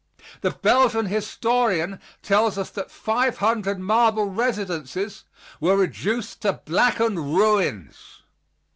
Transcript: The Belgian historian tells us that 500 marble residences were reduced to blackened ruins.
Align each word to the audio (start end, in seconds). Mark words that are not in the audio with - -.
The 0.41 0.49
Belgian 0.49 1.05
historian 1.05 1.99
tells 2.23 2.57
us 2.57 2.71
that 2.71 2.89
500 2.89 3.79
marble 3.79 4.25
residences 4.31 5.25
were 5.59 5.77
reduced 5.77 6.41
to 6.41 6.53
blackened 6.53 7.19
ruins. 7.37 8.23